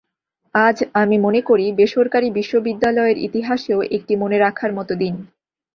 আজ, 0.55 0.77
আমি 0.93 1.17
মনে 1.17 1.41
করি, 1.41 1.65
বেসরকারি 1.71 2.27
বিশ্ববিদ্যালয়ের 2.31 3.17
ইতিহাসেও 3.17 3.79
একটি 3.91 4.13
মনে 4.15 4.37
রাখার 4.37 4.71
মতো 4.73 4.93
দিন। 4.95 5.15